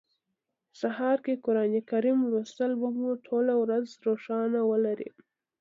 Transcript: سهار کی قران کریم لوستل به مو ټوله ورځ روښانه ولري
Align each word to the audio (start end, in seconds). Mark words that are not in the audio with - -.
سهار 0.79 1.17
کی 1.25 1.33
قران 1.45 1.73
کریم 1.89 2.19
لوستل 2.31 2.71
به 2.79 2.87
مو 2.97 3.09
ټوله 3.25 3.53
ورځ 3.63 3.85
روښانه 4.05 4.59
ولري 4.71 5.09